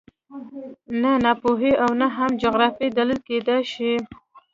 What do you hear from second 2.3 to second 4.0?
جغرافیه دلیل کېدای شي